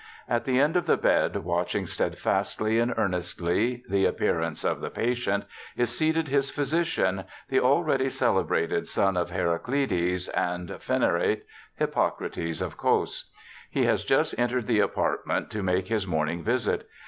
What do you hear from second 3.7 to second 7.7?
the appearance of the patient, is seated his physician, the